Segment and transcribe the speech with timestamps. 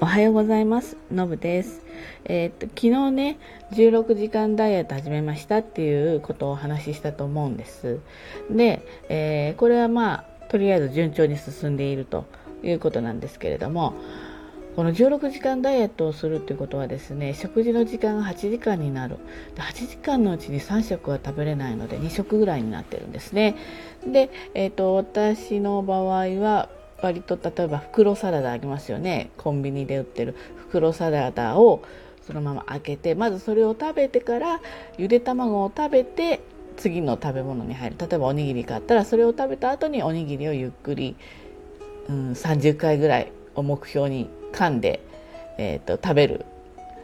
[0.00, 0.96] おはようございます。
[1.12, 1.84] のぶです。
[2.24, 3.38] えー、っと、昨日ね、
[3.72, 7.98] 16時間ダイエット始めましたっていうことをお話ししたと思うんです。
[8.48, 12.26] で、えー、これはまあ、とりあえず順調に進んでいると
[12.62, 13.94] いうことなんですけれども、
[14.76, 19.16] この16時間ダイエットをするっていうことはですね、食事の時間が8時間になる。
[19.56, 23.56] で8時間のうちに3食は食べれないので、2食ぐらいになってるんですね。
[24.06, 26.68] で、えっ、と、私の場合は、
[27.00, 29.30] 割と例えば袋サラダありますよね。
[29.36, 31.82] コンビニで売ってる袋サラダを
[32.26, 34.60] そのまま開けてまずそれを食べてから
[34.98, 36.40] ゆで卵を食べて
[36.76, 37.96] 次の食べ物に入る。
[37.98, 41.16] 例えばおにぎり買ったらそれを食べた後におにぎりをゆっくり、
[42.08, 45.00] うん、30回ぐらいを目標に噛んで、
[45.56, 46.44] えーと、食べる。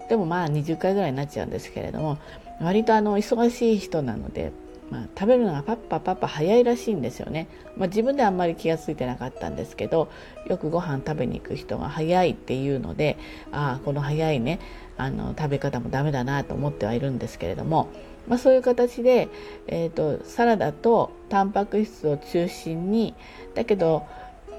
[0.09, 2.19] でもまあ20回ぐらいになっちゃうんですけれども
[2.61, 4.53] 割とあの忙しい人なので
[4.91, 10.11] まあ、食べるのがパッパパッパ早いらしいんですよね、まあ、自分であんまり気が付いてなかったんですけど
[10.47, 13.17] よくご飯食べに行く人が早いっていうので
[13.51, 14.61] ああこの早いね。
[14.97, 17.89] あの食べ方もダメだなと思ってはいるんですけれども、
[18.29, 19.29] まあ、そういう形で、
[19.67, 23.15] えーと、サラダとタンパク質を中心に
[23.55, 24.07] だけど、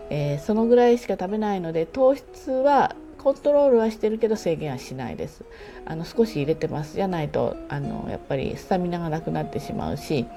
[0.09, 5.43] えー、そのぐらいしか食べないので糖質はコントロールはしてるけど制限はしないです。
[5.87, 6.93] あの少し入れてます。
[6.93, 10.27] じゃないとあのやっぱりスタミナがなくなってしまうし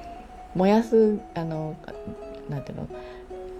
[0.55, 1.77] 燃やすあの
[2.49, 2.79] なんていう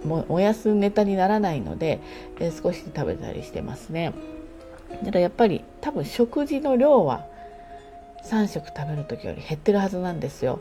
[0.07, 0.25] の？
[0.27, 1.99] 燃やすネタにならないので、
[2.39, 4.13] え少し食べたりしてますね。
[5.03, 7.27] だからやっぱり多分食事の量は
[8.23, 10.59] 3食食べる時より減ってるはずなんですよ。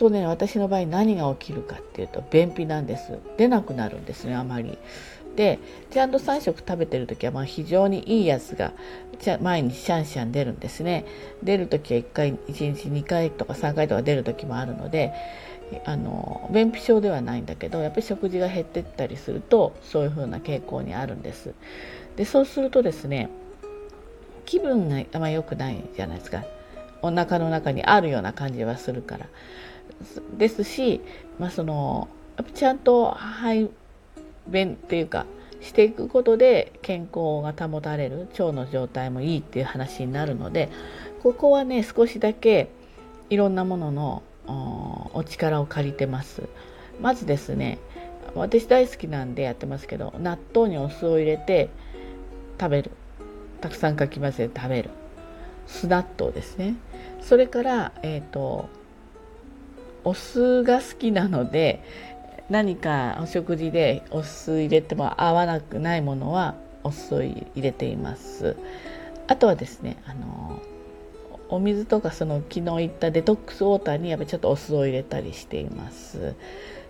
[0.00, 3.20] そうね私の場合何が起きるかっていうと便秘なんです。
[3.36, 4.76] 出なくなるんですねあまり。
[5.36, 5.58] で
[5.90, 8.72] ちゃんと3食食べてる時はまあ非常にいいやつが
[9.40, 11.04] 毎日シャンシャン出るんですね。
[11.42, 15.12] 出る時は1回1日2回とか3回とか出る時もあるので
[15.84, 21.54] あの便秘症ではないんだけどやっぱり食事が減ってったりするとそういう風な傾向にあるんです。
[22.16, 23.30] でそうするとですね
[24.44, 26.44] 気分があんま良くないじゃないですか。
[27.00, 29.26] お腹の中にあるような感じはするから。
[30.36, 31.00] ですし、
[31.38, 32.08] まあ、その
[32.54, 33.70] ちゃんと排
[34.48, 35.26] 便っていうか
[35.60, 40.68] していくことで健康が保たれる腸の状態もいいっていう話になるので
[41.22, 42.68] ここはね少しだけ
[43.30, 44.22] いろんなものの
[45.14, 46.42] お力を借りてます。
[47.00, 47.78] まずですね
[48.34, 51.70] 私大好きなんでやってますけど納豆にお酢を入れて
[52.60, 52.90] 食べる。
[53.60, 54.90] たくさんかき混ぜて食べる。
[55.66, 56.74] 酢納豆ですね。
[57.20, 58.68] それからえっ、ー、と
[60.04, 61.82] お酢が好きなので
[62.50, 66.54] 何かお食事でお酢入れても合わなくないものは
[66.84, 68.56] お酢を入れています。
[69.26, 70.60] あとはですねあの
[71.48, 76.34] お水とかその昨日言ったデトックスウォーターにやっぱりちょっとお酢を入れたりしています。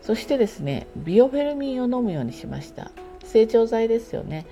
[0.02, 2.90] そしてですねビオフェルミンを飲むようにしました。
[3.24, 4.46] 成長剤ですよね。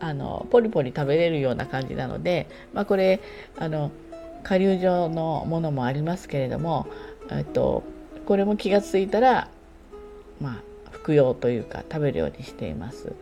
[0.00, 3.20] あのポリポリ食べれるような感じなので、まあ、これ
[3.56, 3.92] あの
[4.42, 6.88] 顆粒状のものもありますけれども
[7.30, 7.84] えっと
[8.26, 9.48] これも気が付いたら
[10.42, 13.12] まあ、服用というか食べるようにしています。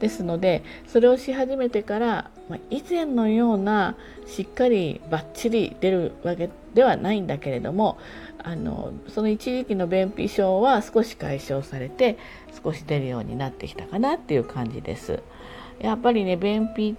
[0.00, 3.96] ですのでそれをし始めてから、まあ、以前のような
[4.26, 7.96] しっかりバッチリ出るわけではないんだけれども
[8.38, 12.18] あのその一時期の便秘症は少し解消されて
[12.62, 15.22] 少し出るようになってきたかなっていう感じです。
[15.80, 16.96] やっぱりね便秘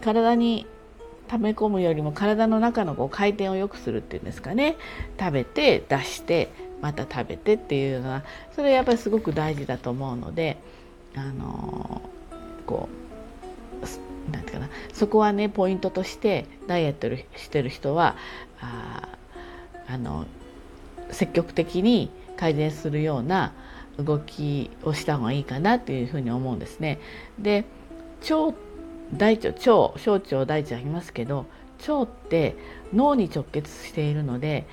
[0.00, 0.66] 体に
[1.28, 4.76] 溜め込むよりも体の中のこう回転を良くするっていうんですかね。
[5.18, 6.48] 食べて出して
[6.80, 8.24] また食べてっていうのは
[8.54, 10.56] それやっぱりすごく大事だと思うので
[11.14, 12.02] あの
[12.66, 18.16] こうなんていうかなそこはねポイントとしてダイエットしてる人は
[18.60, 19.08] あ
[19.88, 20.26] あの
[21.10, 23.52] 積極的に改善するような
[23.98, 26.98] 動きをした方がいいかなっていうふうに思うんですね。
[27.38, 27.64] で
[28.22, 28.54] 腸
[29.12, 31.46] 大腸腸小腸大腸ありますけど
[31.88, 32.56] 腸って
[32.94, 34.66] 脳に直結しているので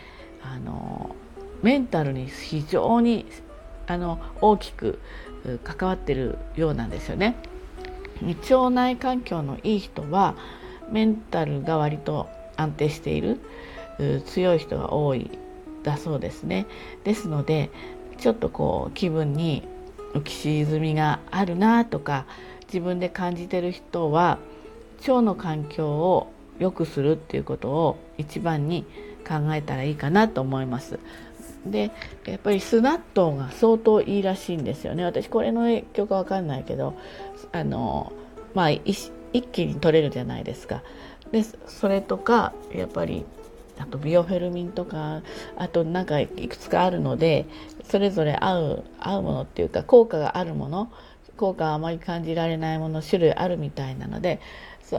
[0.44, 1.16] あの
[1.62, 3.25] メンタルに非常に
[3.88, 5.00] あの大きく
[5.63, 7.35] 関わってるようなんですよね。
[8.22, 10.35] 腸内環境のいい人は
[10.91, 13.40] メンタルが割と安定している
[14.26, 15.29] 強い人が多い
[15.84, 16.66] だそうですね。
[17.03, 17.70] ですので
[18.17, 19.67] ちょっとこう気分に
[20.14, 22.26] 浮き沈みがあるなとか
[22.67, 24.40] 自分で感じてる人は
[25.02, 28.85] 腸の環境を良くするっていうことを一番に
[29.28, 30.99] 考えたらいいかなと思います。
[31.72, 31.91] で
[32.25, 35.03] やっぱりスナットが相当いいらしいんですよね。
[35.03, 36.96] 私これの影響かわかんないけど
[37.52, 38.11] あの
[38.53, 39.11] まあ一
[39.52, 40.84] 気に取れるじゃないですか。
[41.31, 43.25] でそれとかやっぱり
[43.79, 45.22] あとビオフェルミンとか
[45.55, 47.46] あとなんかいくつかあるので
[47.84, 50.91] それぞれ合う合うものっていうか効果があるもの
[51.37, 54.41] 効果はあまり感じられないもの種類あるみたいなので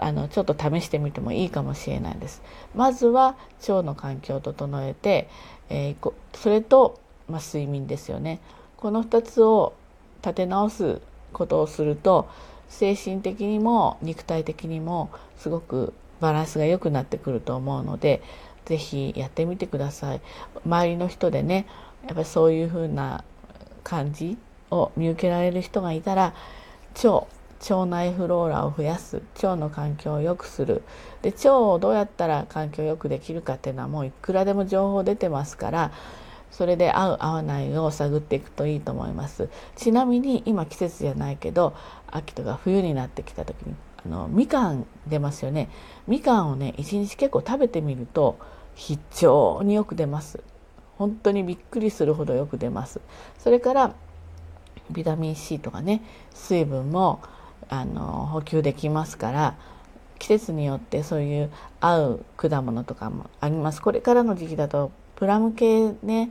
[0.01, 2.43] あのちょっと試してみてもいいかもしれないです。
[2.75, 5.29] まずは腸の環境を整えて、
[5.71, 8.41] えー、それと、まあ、睡眠ですよね。
[8.77, 9.75] この2つを
[10.23, 11.01] 立て直す
[11.33, 12.29] ことをすると
[12.69, 18.23] 精神的にも肉体的にもすごくバランスが良くなってくると思うので
[18.67, 20.21] 是非やってみてください。
[20.67, 21.67] 周りの人でね
[22.07, 23.25] やっぱりそういう風な
[23.85, 24.37] 感じ
[24.71, 26.35] を見受けられる人がいたら
[27.05, 27.27] 腸
[27.61, 29.21] 腸内フローラを増やす。
[29.37, 30.83] 腸の環境を良くする。
[31.23, 35.93] で腸をどうやったら環境を良くできるかっていうのはもういくらでも情報出てますから
[36.53, 39.49] それで合う合わないを探っていくといいと思います。
[39.77, 41.75] ちなみに今季節じゃないけど
[42.11, 43.75] 秋とか冬になってきた時に
[44.05, 45.69] あのみかん出ますよね。
[46.07, 48.39] みかんをね一日結構食べてみると
[48.77, 50.41] 非常によく出ます。
[50.97, 53.01] 本当にびっくりするほどよく出ます。
[53.39, 53.95] それから
[54.91, 56.03] ビタミン C とかね
[56.35, 57.21] 水分も
[57.69, 59.55] あの補給できますから
[60.19, 61.51] 季節によってそういう
[61.81, 66.31] 合う果物とかもありますこれからの時期だとプラム系ね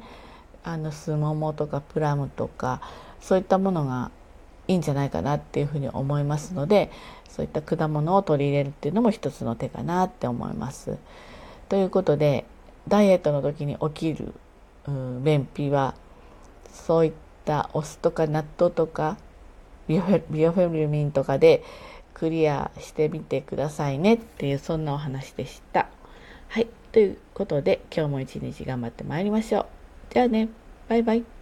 [0.63, 2.81] あのスモモとかプラムとか
[3.21, 4.11] そういったものが
[4.67, 6.91] いいんじゃないかなっていうふうに思いますので
[7.29, 10.97] そういった果物を取り入れるっていうのも一つの手かなって思います。
[11.69, 12.45] ということで
[12.87, 14.33] ダイエットの時に起きる
[15.23, 15.95] 便秘は
[16.71, 19.17] そういったたお酢とか納豆とか
[19.87, 21.63] ビオフェルミンとかで
[22.13, 25.87] クリアしてみてくださいねっていうそんなお話でした。
[26.49, 26.67] はい。
[26.91, 29.65] ということで今日も一日頑張ってまいりましょう。
[30.13, 30.49] じゃあね。
[30.89, 31.36] バイバイ。